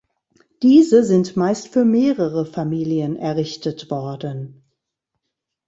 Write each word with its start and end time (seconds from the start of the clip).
Diese 0.63 1.03
sind 1.03 1.37
meist 1.37 1.67
für 1.67 1.85
mehrere 1.85 2.47
Familien 2.47 3.17
errichtet 3.17 3.91
worden. 3.91 4.63